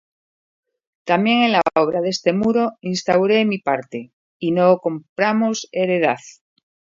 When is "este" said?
2.09-2.33